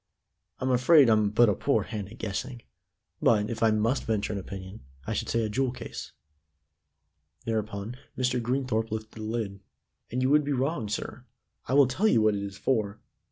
[0.57, 2.63] "I'm afraid I'm but a poor hand at guessing,
[3.21, 6.11] but, if I must venture an opinion, I should say a jewel case."
[7.45, 8.41] Thereupon Mr.
[8.41, 9.59] Greenthorpe lifted the lid.
[10.09, 11.25] "And you would be wrong, sir.
[11.67, 12.99] I will tell you what it is for.